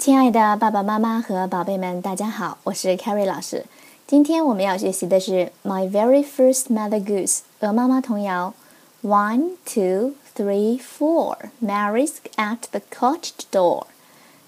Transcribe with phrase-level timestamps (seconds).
[0.00, 3.66] 亲爱的爸爸妈妈和宝贝们，大家好，我是 Carrie 老师。
[4.06, 8.54] 今天我们要学习的是《My Very First Mother Goose》鹅妈妈童谣。
[9.02, 11.36] One, two, three, four.
[11.62, 13.88] Mary's at the cottage door.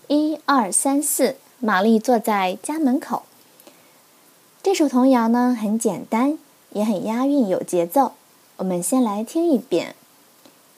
[0.09, 3.25] 一二三四，玛丽坐在家门口。
[4.63, 6.39] 这首童谣呢很简单，
[6.71, 8.13] 也很押韵，有节奏。
[8.57, 9.95] 我们先来听一遍。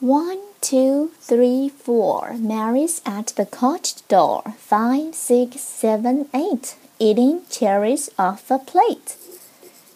[0.05, 2.35] One, two, three, four.
[2.37, 4.43] Mary's at the cottage door.
[4.59, 6.75] Five, six, seven, eight.
[6.99, 9.15] Eating cherries off a plate.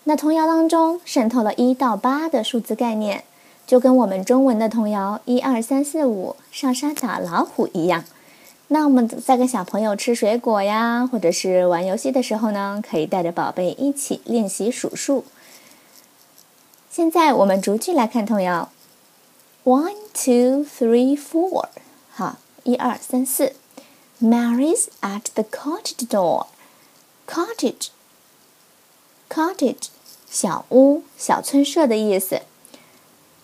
[0.05, 3.23] 那童谣当中渗透了一到八的数字概念，
[3.67, 8.03] 就跟我们中文的童谣一二三四五上山打老虎一样。
[8.69, 15.23] 那我们在跟小朋友吃水果呀，或者是玩游戏的时候呢，可以带着宝贝一起练习数数。
[16.89, 18.69] 现在我们逐句来看童谣。
[19.64, 21.68] One, two, three, four，
[22.10, 23.54] 好，一二三四。
[24.22, 26.46] Mary's at the cottage door.
[27.26, 27.88] Cottage,
[29.28, 29.88] cottage，
[30.30, 32.42] 小屋、小村舍的意思。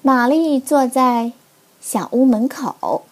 [0.03, 1.33] 玛丽坐在
[1.81, 3.05] 小屋门口。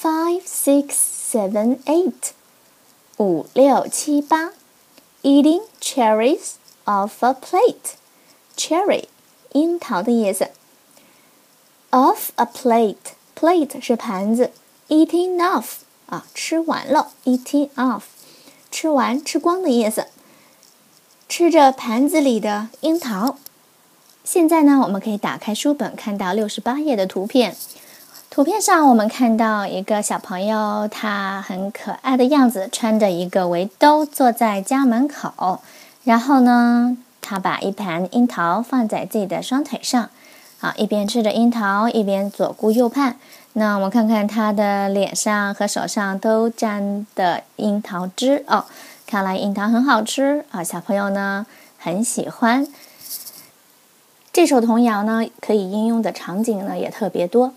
[0.00, 0.90] Five, six,
[1.32, 2.32] seven, eight，
[3.18, 4.52] 五六七八。
[5.22, 6.52] Eating cherries
[6.84, 7.96] off a plate.
[8.56, 9.06] Cherry，
[9.52, 10.50] 樱桃的意思。
[11.93, 14.49] Off a plate，plate 是盘子。
[14.87, 15.65] Eating off
[16.07, 17.09] 啊，吃完了。
[17.23, 18.01] Eating off，
[18.71, 20.07] 吃完吃光的意思。
[21.29, 23.37] 吃着盘子里的樱桃。
[24.23, 27.55] 现在呢，我们可以打开书本，看到六十八页的图片。
[28.31, 35.61] 图片上我们看到一个小朋友，他很可爱的样子，穿着一个围兜，坐在家门口。
[36.03, 40.09] 然后呢，他把一盘樱桃放在自己的双腿上，
[40.63, 43.17] 啊，一边吃着樱桃，一边左顾右盼。
[43.51, 48.63] 那我们看看他的脸上和手上都沾的樱桃汁哦，
[49.05, 51.45] 看来樱桃很好吃啊，小朋友呢
[51.77, 52.65] 很喜欢。
[54.31, 57.53] 这首童谣呢，可以应用的场景呢也特别多。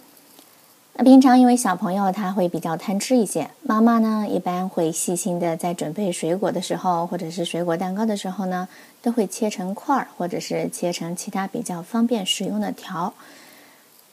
[0.98, 8.66] 那平常因为小朋友他会比较贪吃一些，妈妈呢一般会细心的在准备水果的时候，或者是水果蛋糕的时候呢，
[9.02, 13.12] 都会切成块儿，或者是切成其他比较方便使用的条。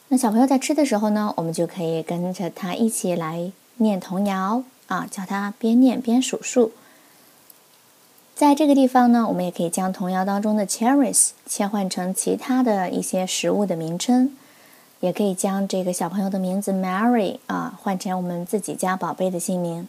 [0.08, 6.72] 那小朋友在吃的时候呢，我们就可以跟着他一起来念童谣啊，叫他边念边数数。
[8.34, 14.36] 在这个地方呢，我们也可以将童谣当中的 cherries 切换成其他的一些食物的名称。
[15.04, 19.86] 也可以将这个小朋友的名字 Mary 啊换成我们自己家宝贝的姓名。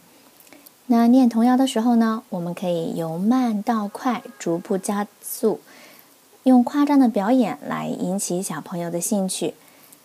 [0.88, 5.60] 那念童谣的时候呢，我们可以由慢到快，逐步加速，
[6.42, 9.54] 用夸张的表演来引起小朋友的兴趣。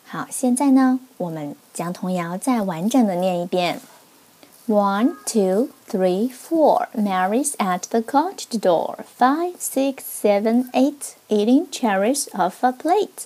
[0.05, 3.81] 好，现在呢，我们将童谣再完整的念一遍。
[4.69, 6.87] One, two, three, four.
[6.95, 8.99] Mary's at the cottage door.
[9.19, 11.15] Five, six, seven, eight.
[11.27, 13.25] Eating cherries off a plate.